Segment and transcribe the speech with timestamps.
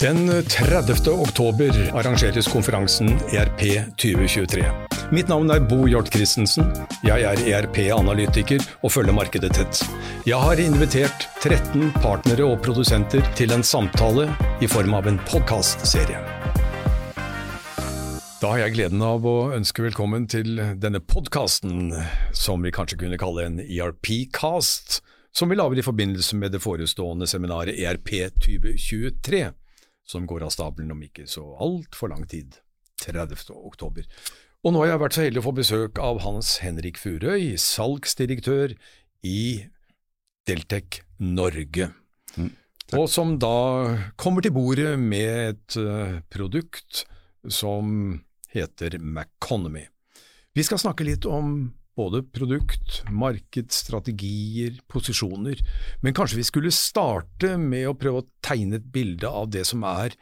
[0.00, 1.08] Den 30.
[1.08, 3.60] oktober arrangeres konferansen ERP
[3.96, 4.64] 2023.
[5.14, 6.66] Mitt navn er Bo Hjort Christensen.
[7.06, 9.84] Jeg er ERP-analytiker og følger markedet tett.
[10.26, 14.26] Jeg har invitert 13 partnere og produsenter til en samtale
[14.58, 16.18] i form av en podkastserie.
[18.42, 21.92] Da har jeg gleden av å ønske velkommen til denne podkasten,
[22.34, 27.30] som vi kanskje kunne kalle en ERP-cast, som vi lager i forbindelse med det forestående
[27.30, 29.52] seminaret ERP 2023
[30.08, 32.58] som går av stabelen om ikke så altfor lang tid,
[33.04, 33.50] 30.
[33.54, 34.08] oktober.
[34.64, 38.76] Og nå har jeg vært så heldig å få besøk av Hans Henrik Furøy, salgsdirektør
[39.24, 39.40] i
[40.48, 41.90] Deltec Norge.
[42.36, 42.52] Mm,
[42.96, 43.56] og som da
[44.20, 47.04] kommer til bordet med et uh, produkt
[47.48, 48.20] som
[48.54, 49.84] heter Maconomy.
[50.54, 55.60] Vi skal snakke litt om både produkt, marked, strategier, posisjoner,
[56.02, 59.84] men kanskje vi skulle starte med å prøve å tegne et bilde av det som
[59.88, 60.16] er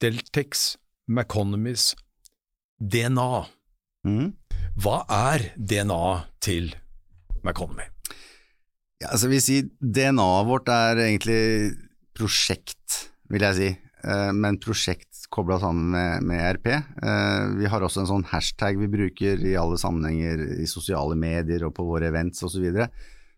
[0.00, 0.76] Deltex,
[1.10, 1.92] Maconomies
[2.80, 3.46] DNA.
[4.06, 4.30] Mm.
[4.80, 6.04] Hva er DNA
[6.40, 6.70] til
[7.44, 7.88] Maconomy?
[9.00, 11.42] Ja, altså vi sier DNA-et vårt er egentlig
[12.16, 13.70] prosjekt, vil jeg si.
[14.04, 16.66] Eh, men prosjekt kobla sammen med, med, RP.
[16.72, 21.66] Eh, vi har også en sånn hashtag vi bruker i alle sammenhenger i sosiale medier
[21.66, 22.66] og på våre events osv.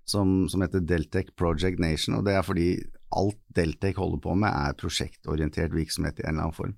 [0.08, 2.18] Som, som heter Deltec Project Nation.
[2.18, 2.68] og Det er fordi
[3.16, 6.74] alt Deltec holder på med er prosjektorientert virksomhet i en eller annen form.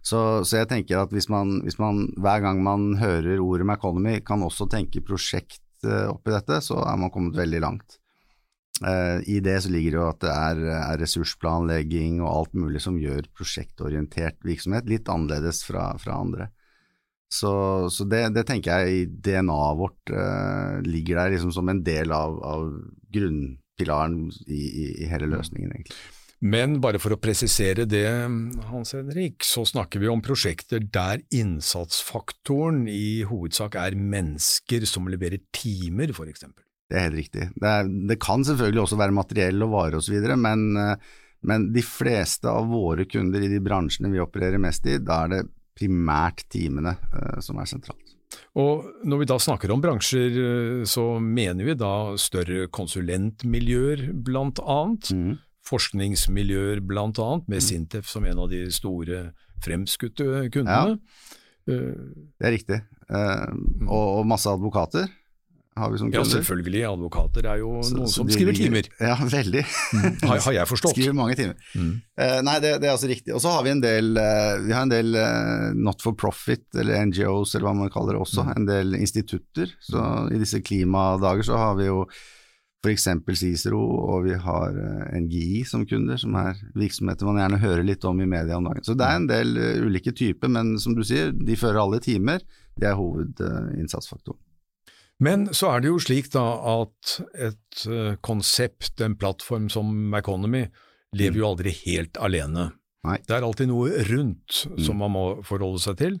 [0.00, 4.18] Så, så jeg tenker at hvis man, hvis man, hver gang man hører ordet economy,
[4.24, 7.99] kan også tenke prosjekt eh, oppi dette, så er man kommet veldig langt.
[8.80, 12.80] Uh, I det så ligger det jo at det er, er, ressursplanlegging og alt mulig
[12.80, 16.46] som gjør prosjektorientert virksomhet litt annerledes fra, fra andre.
[17.30, 17.52] Så,
[17.92, 22.10] så det, det, tenker jeg i DNA-et vårt uh, ligger der liksom som en del
[22.16, 22.72] av, av
[23.12, 26.00] grunnpilaren i, i, i, hele løsningen, egentlig.
[26.40, 28.08] Men bare for å presisere det,
[28.70, 35.44] Hans Henrik, så snakker vi om prosjekter der innsatsfaktoren i hovedsak er mennesker som leverer
[35.52, 36.48] timer, f.eks.
[36.90, 37.48] Det er helt riktig.
[37.54, 41.10] Det, er, det kan selvfølgelig også være materiell og varer osv., men, eh,
[41.46, 45.34] men de fleste av våre kunder i de bransjene vi opererer mest i, da er
[45.36, 45.44] det
[45.78, 48.16] primært timene uh, som er sentralt.
[48.58, 54.58] Og Når vi da snakker om bransjer, eh, så mener vi da større konsulentmiljøer blant
[54.66, 55.12] annet.
[55.14, 55.38] Mm.
[55.70, 57.66] Forskningsmiljøer blant annet, med mm.
[57.68, 59.30] Sintef som en av de store
[59.62, 60.98] fremskutte kundene.
[60.98, 61.38] Ja,
[61.70, 62.82] det er riktig.
[63.06, 63.46] Uh,
[63.86, 65.06] og, og masse advokater
[65.80, 66.22] har vi som kunder.
[66.22, 66.80] Ja, selvfølgelig.
[66.90, 68.88] Advokater er jo så, noen som skriver timer.
[69.00, 69.62] Ja, veldig.
[69.64, 70.16] Mm.
[70.22, 70.96] Har, har, jeg forstått.
[70.96, 71.70] Skriver mange timer.
[71.74, 71.92] Mm.
[72.20, 73.34] Uh, nei, det, det, er altså riktig.
[73.36, 76.66] Og så har vi en del, uh, vi har en del uh, not for profit,
[76.78, 78.44] eller NGOs, eller hva man kaller det også.
[78.46, 78.52] Mm.
[78.58, 79.72] En del institutter.
[79.84, 80.04] Så
[80.34, 82.04] i disse klimadager så har vi jo
[82.80, 83.08] f.eks.
[83.36, 84.76] Cicero, og vi har
[85.12, 88.86] NGI som kunder, som er virksomheter man gjerne hører litt om i media om dagen.
[88.86, 89.52] Så det er en del
[89.84, 92.40] ulike typer, men som du sier, de fører alle timer.
[92.80, 94.40] Det er hovedinnsatsfaktoren.
[95.20, 96.44] Men så er det jo slik da
[96.80, 100.66] at et uh, konsept, en plattform som Economy,
[101.16, 101.50] lever jo mm.
[101.52, 102.70] aldri helt alene.
[103.06, 103.16] Nei.
[103.24, 104.80] Det er alltid noe rundt mm.
[104.84, 106.18] som man må forholde seg til.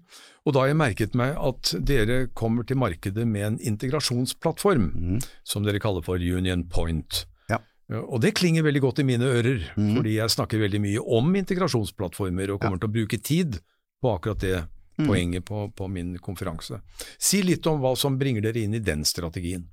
[0.48, 5.18] Og da har jeg merket meg at dere kommer til markedet med en integrasjonsplattform, mm.
[5.44, 7.26] som dere kaller for Union Point.
[7.52, 7.60] Ja.
[8.00, 9.92] Og det klinger veldig godt i mine ører, mm.
[9.98, 12.84] fordi jeg snakker veldig mye om integrasjonsplattformer og kommer ja.
[12.84, 13.60] til å bruke tid
[14.00, 14.60] på akkurat det
[15.00, 15.08] Mm.
[15.08, 16.80] poenget på, på, min konferanse.
[17.18, 19.68] Si litt om hva som bringer dere inn i den strategien.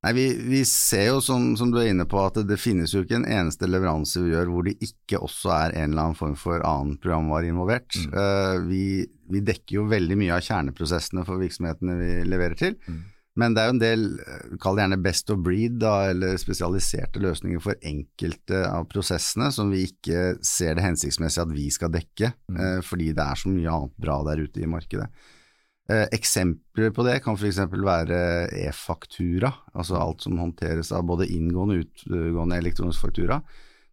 [0.00, 2.94] Nei, vi, vi ser jo, som, som, du er inne på, at det, det, finnes
[2.94, 6.16] jo ikke en eneste leveranse vi gjør hvor det ikke også er en eller annen
[6.16, 7.98] form for annen programvare involvert.
[8.06, 8.14] Mm.
[8.16, 8.84] Uh, vi,
[9.28, 12.78] vi, dekker jo veldig mye av kjerneprosessene for virksomhetene vi leverer til.
[12.88, 13.02] Mm.
[13.38, 16.38] Men det er jo en del, eh, kall det gjerne best of breed, da, eller
[16.40, 21.92] spesialiserte løsninger for enkelte av prosessene som vi ikke ser det hensiktsmessig at vi skal
[21.94, 22.58] dekke, mm.
[22.58, 25.06] eh, fordi det er så mye annet bra der ute i markedet.
[25.90, 27.62] Eh, eksempler på det kan f.eks.
[27.70, 28.20] være
[28.66, 33.40] e-faktura, altså alt som håndteres av både inngående og utgående elektronisk faktura.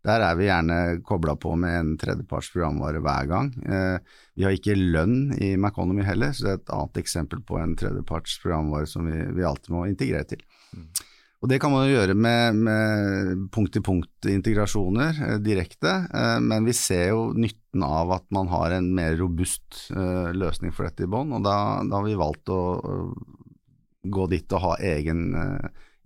[0.06, 3.52] Der er vi gjerne kobla på med en tredjeparts programvare hver gang.
[3.66, 3.98] Eh,
[4.38, 7.76] vi har ikke lønn i Maconomy heller, så det er et annet eksempel på en
[7.80, 10.44] tredjeparts programvare som vi, vi alltid må integrere til.
[10.76, 10.90] Mm.
[11.38, 17.12] Og Det kan man jo gjøre med, med punkt-til-punkt-integrasjoner eh, direkte, eh, men vi ser
[17.12, 21.44] jo nytten av at man har en mer robust løsning for dette i bånn, og
[21.46, 25.28] da, da, har vi valgt å, å gå dit og ha egen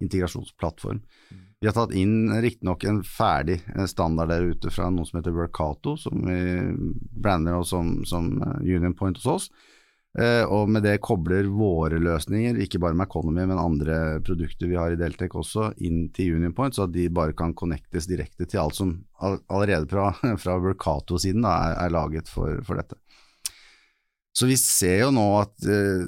[0.02, 1.00] integrasjonsplattform.
[1.32, 1.48] Mm.
[1.62, 5.36] Vi har tatt inn riktignok en ferdig eh, standard der ute fra noe som heter
[5.36, 6.40] Workato, som vi
[7.22, 9.46] brander oss som, som, eh, Union Point hos oss.
[10.18, 14.80] Eh, og med det kobler våre løsninger, ikke bare med Economy, men andre produkter vi
[14.80, 18.50] har i Deltec også, inn til Union Point, så at de bare kan connectes direkte
[18.50, 20.10] til alt som allerede fra,
[20.42, 22.98] fra Vercato-siden er, er, laget for, for, dette.
[24.32, 26.04] Så vi ser jo nå at uh,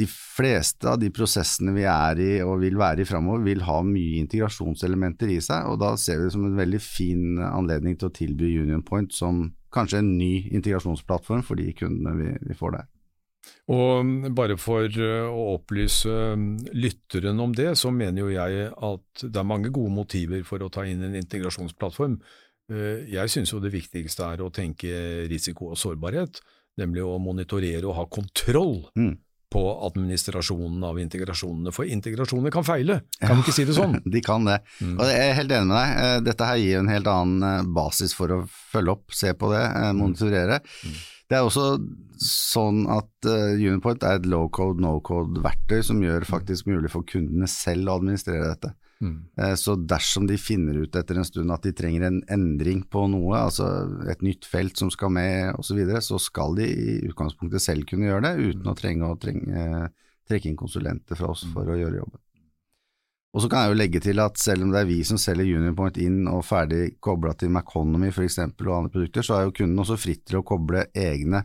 [0.00, 3.80] de fleste av de prosessene vi er i og vil være i framover, vil ha
[3.84, 8.08] mye integrasjonselementer i seg, og da ser vi det som en veldig fin anledning til
[8.08, 12.78] å tilby Union Point som kanskje en ny integrasjonsplattform for de kundene vi, vi får
[12.78, 12.88] der.
[13.70, 19.24] Og bare for eh, å opplyse mm, lytteren om det, så mener jo jeg at
[19.24, 22.18] det er mange gode motiver for å ta inn en integrasjonsplattform.
[22.72, 24.90] Eh, jeg synes jo det viktigste er å tenke
[25.30, 26.42] risiko og sårbarhet,
[26.78, 29.12] nemlig å monitorere og ha kontroll mm.
[29.50, 31.74] på administrasjonen av integrasjonene.
[31.74, 33.98] For integrasjoner kan feile, kan ja, ikke si det sånn?
[34.14, 34.60] De kan det.
[34.78, 34.96] Mm.
[34.98, 35.94] Og jeg er helt enig med deg.
[36.04, 39.64] Eh, dette her gir en helt annen basis for å følge opp, se på det,
[39.98, 40.60] monitorere.
[40.84, 41.00] Mm.
[41.30, 41.64] Det er også
[42.20, 47.06] sånn at uh, Unipoint er et low code, no code-verktøy som gjør faktisk mulig for
[47.06, 48.72] kundene selv å administrere dette.
[49.00, 49.16] Mm.
[49.40, 53.06] Uh, så dersom de finner ut etter en stund at de trenger en endring på
[53.08, 53.68] noe, altså
[54.12, 57.88] et nytt felt som skal med osv., så, videre, så skal de i utgangspunktet selv
[57.88, 59.86] kunne gjøre det, uten å trenge å trenge,
[60.28, 62.20] trekke inn konsulenter fra oss for å gjøre jobben.
[63.30, 65.46] Og så kan jeg jo legge til at selv om det er vi som selger
[65.46, 68.40] Juniorpoint inn og ferdig kobla til Maconomy f.eks.
[68.42, 71.44] og andre produkter, så er jo kunden også fritt til å koble egne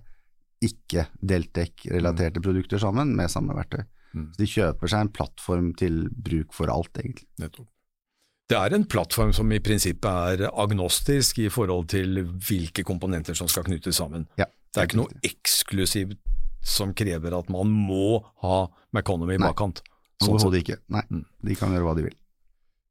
[0.66, 2.46] ikke-Deltec-relaterte mm.
[2.48, 3.86] produkter sammen med samme verktøy.
[4.16, 4.28] Mm.
[4.34, 7.28] Så de kjøper seg en plattform til bruk for alt, egentlig.
[7.44, 7.70] Nettopp.
[8.46, 13.50] Det er en plattform som i prinsippet er agnostisk i forhold til hvilke komponenter som
[13.50, 14.28] skal knyttes sammen.
[14.38, 16.20] Ja, det er ikke noe eksklusivt
[16.66, 18.66] som krever at man må ha
[18.96, 19.82] Maconomy i bakkant.
[20.26, 20.78] Overhodet ikke.
[20.94, 21.24] Nei, mm.
[21.50, 22.16] de kan gjøre hva de vil.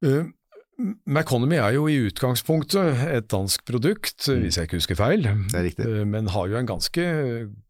[0.05, 4.45] Uh, Maconomy er jo i utgangspunktet et dansk produkt, mm.
[4.45, 5.27] hvis jeg ikke husker feil.
[5.53, 5.87] Det er riktig.
[5.87, 7.07] Uh, men har jo en ganske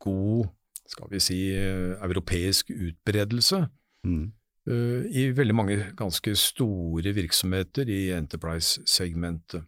[0.04, 0.50] god,
[0.90, 3.66] skal vi si, uh, europeisk utbredelse.
[4.06, 4.32] Mm.
[4.64, 9.66] I veldig mange ganske store virksomheter i Enterprise-segmentet.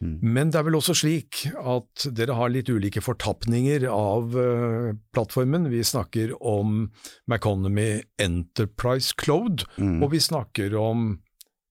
[0.00, 0.18] Mm.
[0.22, 5.70] Men det er vel også slik at dere har litt ulike fortapninger av uh, plattformen.
[5.72, 6.90] Vi snakker om
[7.30, 10.02] Maconomy Enterprise Cloud, mm.
[10.04, 11.14] og vi snakker om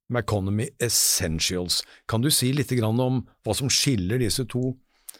[0.09, 1.83] Maconomy Essentials.
[2.09, 4.73] Kan du si litt om hva som skiller disse to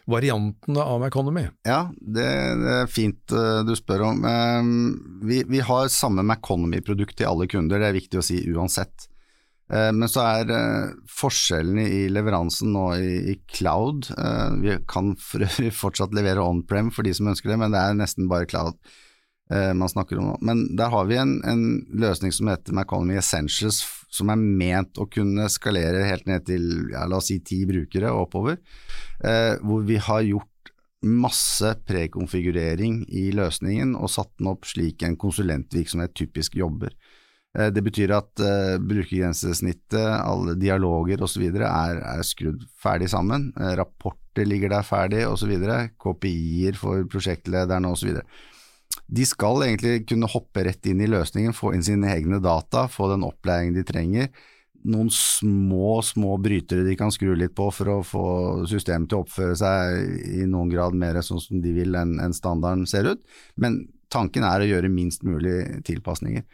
[0.10, 1.48] variantene av Maconomy?
[1.66, 2.28] Ja, det,
[2.62, 4.22] det er fint uh, du spør om.
[4.25, 9.10] Um, vi, vi, har samme Maconomy-produkt til alle kunder, det er viktig å si uansett.
[9.74, 15.16] Eh, men så er eh, forskjellene i leveransen nå i, cloud eh, Vi kan
[15.81, 18.78] fortsatt levere on-prem for de som ønsker det, men det er nesten bare cloud
[19.46, 20.38] man snakker om nå.
[20.42, 21.60] Men der har vi en, en
[22.01, 23.84] løsning som heter Maconomy Essentials,
[24.16, 28.14] som er ment å kunne skalere helt ned til ja, la oss si ti brukere
[28.14, 28.62] og oppover,
[29.62, 30.72] hvor vi har gjort
[31.06, 36.96] masse prekonfigurering i løsningen og satt den opp slik en konsulentvirksomhet typisk jobber.
[37.56, 41.46] Eh, det betyr at uh, brukergrensesnittet, alle dialoger osv.
[41.56, 43.52] Er, er skrudd ferdig sammen.
[43.60, 45.54] Uh, rapporter ligger der ferdig osv.
[46.02, 48.20] Kopier for prosjektlederne osv.
[49.06, 53.12] De skal egentlig kunne hoppe rett inn i løsningen, få inn sine egne data, få
[53.12, 54.30] den opplæringen de trenger.
[54.86, 58.28] Noen små, små brytere de kan skru litt på for å få
[58.70, 62.36] systemet til å oppføre seg i noen grad mer sånn som de vil enn en
[62.38, 63.22] standarden ser ut,
[63.62, 63.84] men
[64.14, 66.46] tanken er å gjøre minst mulig tilpasninger.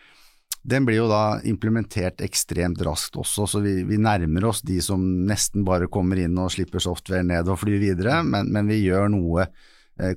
[0.62, 5.02] Den blir jo da implementert ekstremt raskt også, så vi, vi, nærmer oss de som
[5.26, 9.10] nesten bare kommer inn og slipper software ned og flyr videre, men, men vi gjør
[9.10, 10.14] noe eh,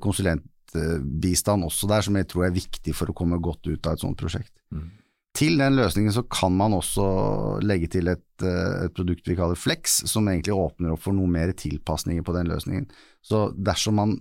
[0.75, 4.01] konsulentbistand også der som jeg tror er viktig for å komme godt ut av et
[4.01, 4.53] sånt prosjekt.
[4.71, 4.91] Mm.
[5.35, 9.57] Til den løsningen så kan man også legge til et, eh, et, produkt vi kaller
[9.59, 12.87] Flex, som egentlig åpner opp for noe mer tilpasninger på den løsningen.
[13.23, 14.21] Så dersom man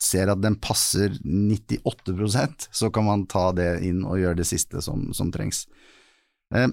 [0.00, 4.80] ser at den passer 98% så kan man ta det inn og gjøre det siste
[4.84, 5.66] som, som trengs.
[6.54, 6.68] Eh,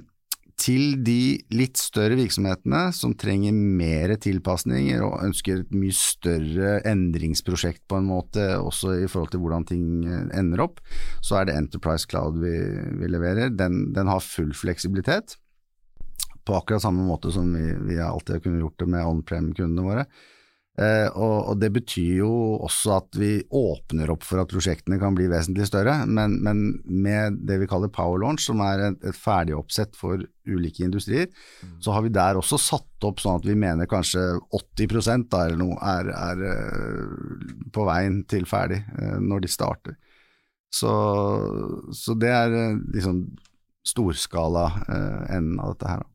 [0.60, 7.83] til de litt større virksomhetene som trenger mer tilpasninger og ønsker et mye større endringsprosjekt
[7.89, 10.83] på en måte, også i forhold til hvordan ting eh, ender opp,
[11.25, 12.53] så er det Enterprise Cloud vi,
[13.00, 13.53] vi leverer.
[13.53, 15.38] Den, den, har full fleksibilitet,
[16.43, 20.07] på akkurat samme måte som vi, vi alltid har kunnet gjort det med on-prem-kundene våre.
[20.74, 22.32] Eh, og, og, Det betyr jo
[22.65, 27.38] også at vi åpner opp for at prosjektene kan bli vesentlig større, men, men med
[27.46, 31.30] det vi kaller power launch, som er et, et ferdig oppsett for ulike industrier,
[31.62, 31.75] mm.
[31.84, 35.62] så har vi der også satt opp sånn at vi mener kanskje 80 da, eller
[35.62, 40.00] noe er, er uh, på veien til ferdig uh, når de starter.
[40.74, 40.89] Så,
[41.94, 43.27] så det er uh, liksom
[43.86, 44.70] storskala
[45.27, 46.06] enden av dette her.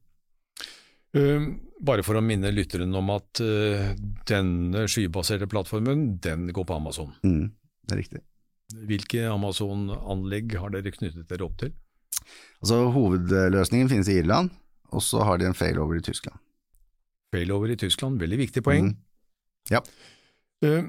[1.13, 1.49] Um
[1.85, 3.93] bare for å minne lytteren om at uh,
[4.29, 7.13] denne skybaserte plattformen, den går på Amazon.
[7.23, 7.53] Mm,
[7.87, 8.23] det er riktig.
[8.89, 11.73] Hvilke Amazon-anlegg har dere knyttet dere opp til?
[12.61, 14.53] Altså Hovedløsningen finnes i Irland,
[14.93, 16.37] og så har de en failover i Tyskland.
[17.33, 18.93] Failover i Tyskland, veldig viktig poeng.
[18.93, 19.73] Mm.
[19.73, 19.83] Ja.
[20.65, 20.89] Uh,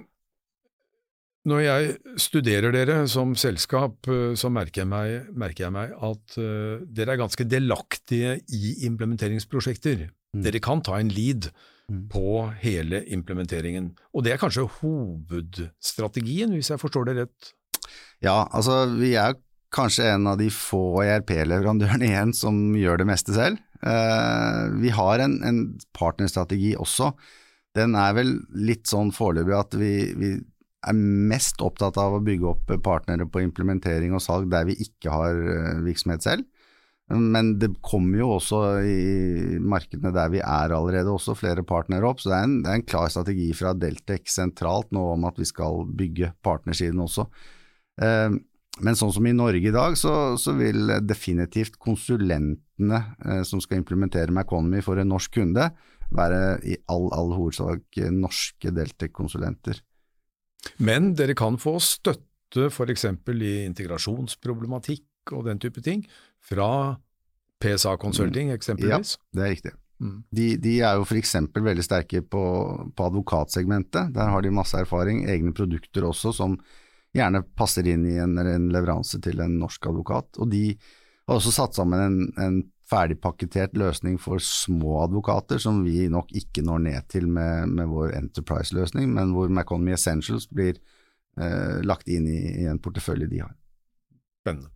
[1.50, 6.40] når jeg studerer dere som selskap, uh, så merker jeg meg, merker jeg meg at
[6.42, 10.10] uh, dere er ganske delaktige i implementeringsprosjekter.
[10.36, 10.44] Mm.
[10.46, 11.50] Dere kan ta en lead
[11.90, 12.08] mm.
[12.14, 17.54] på hele implementeringen, og det er kanskje hovedstrategien, hvis jeg forstår det rett?
[18.22, 19.38] Ja, altså vi er
[19.74, 23.60] kanskje en av de få ERP-leverandørene igjen som gjør det meste selv.
[23.80, 25.60] Uh, vi har en, en,
[25.96, 27.14] partnerstrategi også.
[27.78, 30.34] Den er vel litt sånn foreløpig at vi, vi,
[30.90, 35.12] er mest opptatt av å bygge opp partnere på implementering og salg der vi ikke
[35.12, 36.48] har uh, virksomhet selv.
[37.10, 42.22] Men det kommer jo også i markedene der vi er allerede også flere partnere opp,
[42.22, 45.40] så det er en, det er en klar strategi fra Deltek sentralt nå om at
[45.42, 47.26] vi skal bygge partnersiden også.
[48.00, 48.38] Uh,
[48.86, 53.82] men sånn som i Norge i dag, så, så vil definitivt konsulentene eh, som skal
[53.82, 55.66] implementere Maconomy for en norsk kunde,
[56.16, 59.82] være i all, all hovedsak norske Deltec-konsulenter.
[60.80, 63.06] Men dere kan få støtte f.eks.
[63.36, 66.06] i integrasjonsproblematikk og den type ting
[66.40, 66.98] fra
[67.60, 69.16] PSA Consulting eksempelvis?
[69.18, 69.76] Ja, det er riktig.
[70.00, 70.20] Mm.
[70.32, 71.36] De, de, er jo f.eks.
[71.60, 72.44] veldig sterke på,
[72.96, 74.14] på advokatsegmentet.
[74.16, 76.56] Der har de masse erfaring, egne produkter også som
[77.16, 80.40] gjerne passer inn i en, en leveranse til en norsk advokat.
[80.40, 80.64] Og de
[81.28, 86.64] har også satt sammen en, en ferdigpakketert løsning for små advokater, som vi nok ikke
[86.66, 90.80] når ned til med, med vår Enterprise-løsning, men hvor Maconomy Essentials blir
[91.38, 93.54] eh, lagt inn i, i en portefølje de har.
[94.42, 94.72] Spennende.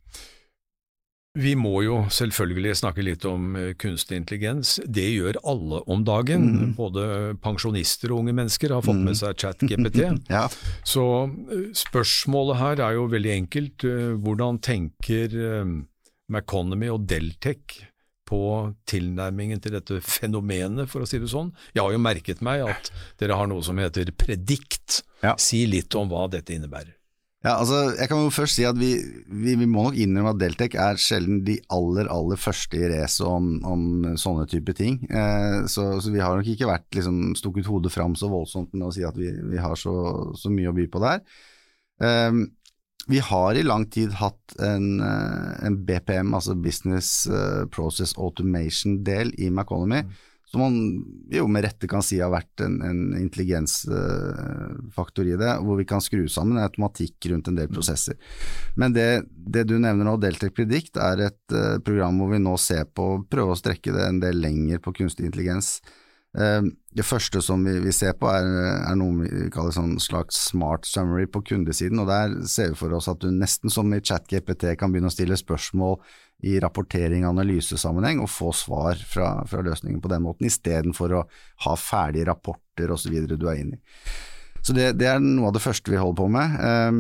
[1.33, 4.75] Vi må jo selvfølgelig snakke litt om eh, kunstig intelligens.
[4.85, 6.43] Det gjør alle om dagen.
[6.45, 6.75] Mm.
[6.77, 7.05] Både
[7.41, 9.17] pensjonister og unge mennesker har fått med mm.
[9.17, 10.03] seg ChatGPT.
[10.35, 10.43] ja.
[10.85, 13.87] Så eh, spørsmålet her er jo veldig enkelt.
[13.89, 15.33] Eh, hvordan tenker
[16.29, 17.79] Maconomy og Deltec
[18.29, 18.43] på
[18.89, 21.49] tilnærmingen til dette fenomenet, for å si det sånn?
[21.73, 25.01] Jeg har jo merket meg at dere har noe som heter Predikt.
[25.25, 25.33] Ja.
[25.41, 26.93] Si litt om hva dette innebærer.
[27.43, 28.93] Ja, altså, jeg kan jo først si at vi,
[29.27, 33.25] vi, vi må nok innrømme at Deltek er sjelden de aller, aller første i racet
[33.27, 33.83] om, om,
[34.19, 35.01] sånne type ting.
[35.11, 38.87] Eh, så, så, vi har nok ikke vært liksom, stukket hodet fram så voldsomt med
[38.87, 39.95] å si at vi, vi har så,
[40.39, 41.19] så, mye å by på der.
[42.07, 42.43] Eh,
[43.11, 49.35] vi har i lang tid hatt en, eh, en BPM, altså Business eh, Process Automation-del
[49.35, 50.05] i Maconomy.
[50.07, 50.21] Mm
[50.53, 50.75] som man
[51.33, 56.03] jo med rette kan si har vært en, en intelligensfaktor i det, hvor vi kan
[56.03, 57.73] skru sammen en automatikk rundt en del mm.
[57.73, 58.19] prosesser.
[58.77, 62.53] Men det, det du nevner nå, Deltec Predict, er et uh, program hvor vi nå
[62.61, 65.79] ser på, prøver å strekke det en del lenger på kunstig intelligens.
[66.37, 66.61] Uh,
[66.93, 68.45] det første som vi, vi ser på er,
[68.75, 72.93] er, noe vi kaller sånn slags smart summary på kundesiden, og der ser vi for
[72.93, 75.97] oss at du nesten som i ChatGPT kan begynne å stille spørsmål
[76.43, 81.25] i rapportering- og analysesammenheng og få svar fra, fra løsningen på den måten, istedenfor å
[81.65, 83.15] ha ferdige rapporter osv.
[83.31, 83.83] du er inne i.
[84.63, 86.57] Så det, det, er noe av det første vi holder på med.
[86.63, 86.99] Um,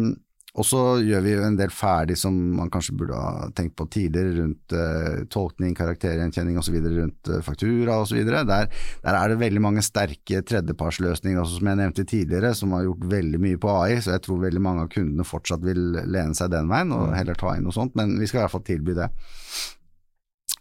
[0.53, 4.35] og så gjør vi en del ferdig som man kanskje burde ha tenkt på tidligere,
[4.37, 8.19] rundt uh, tolkning, karaktergjenkjenning osv., rundt uh, faktura osv.
[8.27, 8.67] Der,
[9.01, 13.07] der er det veldig mange sterke tredjepartsløsninger, også, som jeg nevnte tidligere, som har gjort
[13.15, 16.53] veldig mye på AI, så jeg tror veldig mange av kundene fortsatt vil lene seg
[16.53, 17.17] den veien og mm.
[17.17, 19.09] heller ta inn noe sånt, men vi skal i hvert fall tilby det.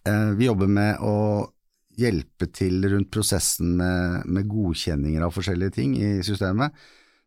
[0.08, 1.16] Uh, vi jobber med å
[2.00, 6.72] hjelpe til rundt prosessen med, med godkjenninger av forskjellige ting i systemet.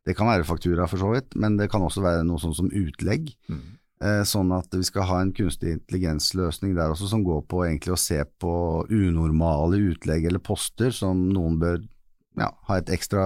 [0.06, 2.70] Det kan være faktura for så vidt, men det kan også være noe sånn som
[2.70, 3.32] utlegg.
[3.50, 3.64] Mm.
[4.06, 7.96] Eh, sånn at vi skal ha en kunstig intelligensløsning der også som går på egentlig
[7.96, 8.54] å se på
[8.92, 11.80] unormale utlegg eller poster som noen bør
[12.36, 13.24] ja, ha et ekstra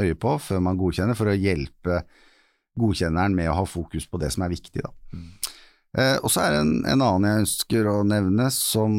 [0.00, 2.02] øye på før man godkjenner, for å hjelpe
[2.80, 4.82] godkjenneren med å ha fokus på det som er viktig.
[4.82, 4.90] Da.
[5.14, 5.30] Mm.
[5.98, 8.94] Eh, og så er det en, en, annen jeg ønsker å nevne, som,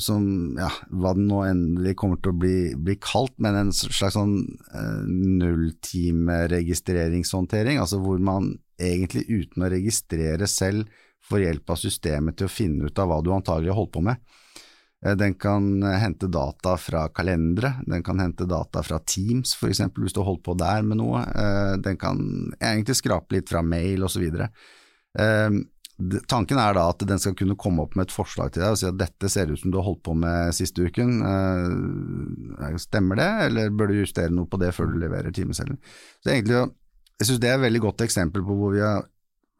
[0.00, 4.14] som ja, hva den nå endelig kommer til å bli, bli kalt, men en slags
[4.16, 4.38] sånn
[4.72, 5.02] eh,
[5.42, 10.88] nulltime-registreringshåndtering, altså hvor man egentlig uten å registrere selv
[11.26, 14.06] får hjelp av systemet til å finne ut av hva du antagelig har holdt på
[14.08, 14.16] med.
[15.04, 19.84] Eh, den kan hente data fra kalendere, den kan hente data fra Teams f.eks.
[19.92, 21.20] hvis du har holdt på der med noe.
[21.28, 22.16] Eh, den kan
[22.56, 24.24] egentlig skrape litt fra mail osv.
[26.28, 28.80] Tanken er da at den skal kunne komme opp med et forslag til deg og
[28.80, 33.16] si at dette ser ut som du har holdt på med siste uken, eh, stemmer
[33.16, 35.80] det, eller bør du justere noe på det før du leverer timecellen?
[36.20, 36.66] Så egentlig,
[37.16, 39.06] Jeg synes det er et veldig godt eksempel på hvor vi har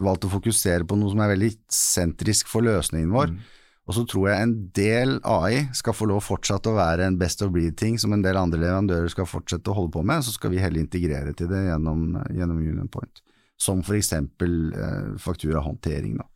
[0.04, 3.32] valgt å fokusere på noe som er veldig sentrisk for løsningen vår.
[3.32, 3.38] Mm.
[3.86, 7.40] Og så tror jeg en del AI skal få lov fortsatt å være en best
[7.46, 10.52] of breed-ting som en del andre leverandører skal fortsette å holde på med, så skal
[10.52, 13.22] vi heller integrere til det gjennom, gjennom Union Point.
[13.60, 14.12] Som f.eks.
[14.12, 16.16] Eh, fakturahåndtering.
[16.20, 16.28] Da.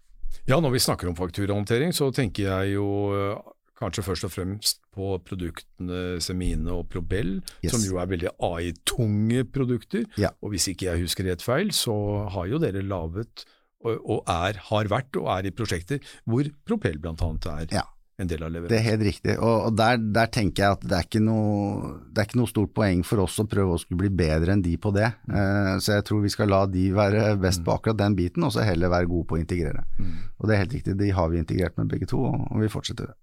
[0.48, 4.82] Ja, når vi snakker om fakturahåndtering, så tenker jeg jo eh, kanskje først og fremst
[4.94, 7.72] på produktene Semine og Probell, yes.
[7.74, 10.04] som jo er veldig AI-tunge produkter.
[10.20, 10.34] Ja.
[10.44, 11.94] Og hvis ikke jeg husker rett feil, så
[12.34, 13.46] har jo dere laget,
[13.80, 17.30] og er, har vært og er i prosjekter hvor Propell bl.a.
[17.54, 17.86] er ja
[18.20, 18.72] en del av leveransen.
[18.72, 22.22] Det er helt riktig, og, der, der, tenker jeg at det er, ikke noe, det
[22.22, 24.74] er ikke noe stort poeng for oss å prøve å skulle bli bedre enn de
[24.80, 25.08] på det.
[25.30, 25.32] Mm.
[25.36, 27.74] Uh, så jeg tror vi skal la de være best på mm.
[27.78, 29.86] akkurat den biten, og så heller være gode på å integrere.
[29.98, 30.12] Mm.
[30.36, 33.12] Og det er helt riktig, de har vi integrert med begge to, og, vi fortsetter
[33.12, 33.18] det.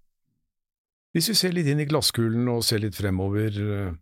[1.16, 3.92] Hvis vi ser litt inn i glasskulen og ser litt fremover, eh,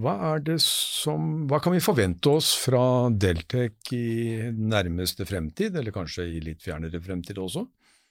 [0.00, 0.14] hva,
[0.62, 6.62] som, hva kan vi forvente oss fra Deltek i nærmeste fremtid, eller kanskje i litt
[6.62, 7.64] fjernere fremtid også?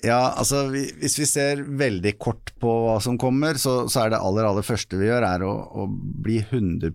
[0.04, 4.20] Ja, altså Hvis vi ser veldig kort på hva som kommer, så, så er det
[4.20, 6.92] aller aller første vi gjør, er å, å bli 100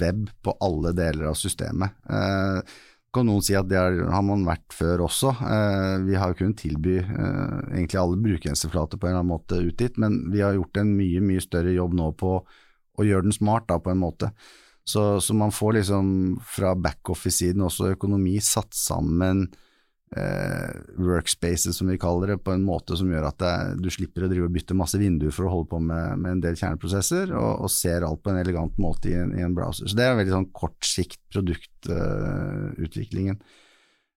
[0.00, 1.96] web på alle deler av systemet.
[2.04, 2.74] Eh,
[3.14, 5.32] kan noen si at det har, har man vært før også.
[5.46, 9.62] Eh, vi har jo kunnet tilby eh, egentlig alle brukergrenseflater på en eller annen måte
[9.62, 12.36] ut dit, men vi har gjort en mye mye større jobb nå på
[12.94, 14.34] å gjøre den smart da, på en måte.
[14.84, 16.08] Så, så man får liksom
[16.44, 19.46] fra backoffice-siden også økonomi satt sammen
[20.16, 23.54] eh, workspaces, som vi kaller det, på en måte som gjør at det,
[23.84, 26.44] du slipper å drive og bytte masse vinduer for å holde på med, med en
[26.44, 29.90] del kjerneprosesser, og, og, ser alt på en elegant måte i en, i en browser.
[29.90, 33.40] Så det er veldig sånn kort sikt produktutviklingen.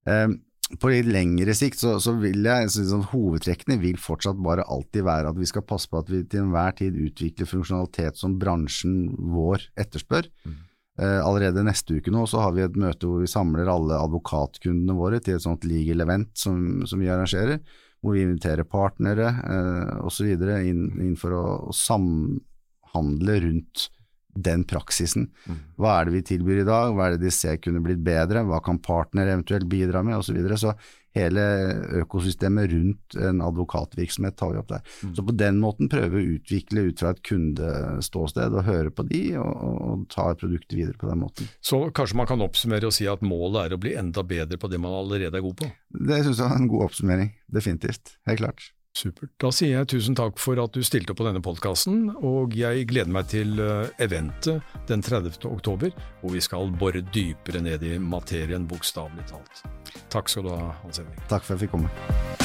[0.08, 0.30] Uh,
[0.76, 5.06] på litt lengre sikt så, så vil jeg så liksom, Hovedtrekkene vil fortsatt bare alltid
[5.08, 9.14] være at vi skal passe på at vi til enhver tid utvikler funksjonalitet som bransjen
[9.16, 10.28] vår etterspør.
[10.44, 10.58] Mm.
[10.98, 14.96] Eh, allerede neste uke nå så har vi et møte hvor vi samler alle advokatkundene
[14.98, 17.60] våre til et sånt legal event som, som vi arrangerer,
[18.02, 20.32] hvor vi inviterer partnere eh, osv.
[20.66, 23.92] Inn, inn for å, å, samhandle rundt
[24.38, 25.30] den praksisen.
[25.46, 25.62] Mm.
[25.82, 28.46] Hva er det vi tilbyr i dag, hva er det de ser kunne blitt bedre,
[28.50, 30.32] hva kan partnere eventuelt bidra med osv.
[30.32, 30.58] Så, videre.
[30.62, 30.74] så
[31.18, 31.44] hele
[32.04, 34.86] økosystemet rundt en advokatvirksomhet tar vi opp der.
[35.04, 35.16] Mm.
[35.18, 39.08] Så på den måten prøver vi å utvikle ut fra et kundeståsted og høre på
[39.10, 41.52] de, og, og ta produktet videre på den måten.
[41.62, 44.72] Så kanskje man kan oppsummere og si at målet er å bli enda bedre på
[44.72, 45.70] det man allerede er god på?
[46.08, 48.18] Det syns jeg er en god oppsummering, definitivt.
[48.30, 48.72] Helt klart.
[48.96, 49.30] Supert.
[49.42, 52.88] Da sier jeg tusen takk for at du stilte opp på denne podkasten, og jeg
[52.90, 55.38] gleder meg til eh, eventet den 30.
[55.50, 59.64] oktober, hvor vi skal bore dypere ned i materien, bokstavelig talt.
[60.14, 61.24] Takk skal du ha, Hans Henrik.
[61.30, 62.37] Takk for at jeg fikk komme.